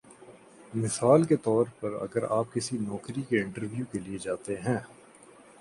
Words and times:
مثال 0.73 1.23
کے 1.23 1.35
طور 1.43 1.65
پر 1.79 1.93
اگر 2.01 2.23
آپ 2.29 2.53
کسی 2.53 2.77
نوکری 2.77 3.21
کے 3.29 3.41
انٹرویو 3.41 3.85
کے 3.91 3.99
لیے 3.99 4.17
جاتے 4.17 4.55
ہیں 4.59 4.77